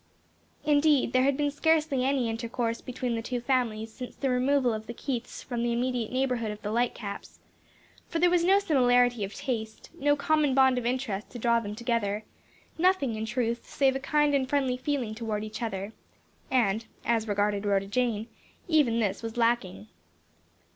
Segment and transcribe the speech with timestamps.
[0.65, 4.87] Indeed there had been scarcely any intercourse between the two families since the removal of
[4.87, 7.37] the Keiths from the immediate neighborhood of the Lightcaps;
[8.07, 11.75] for there was no similarity of taste, no common bond of interest to draw them
[11.75, 12.23] together;
[12.79, 15.93] nothing in truth, save a kind and friendly feeling toward each other;
[16.49, 18.25] and as regarded Rhoda Jane,
[18.67, 19.87] even this was lacking.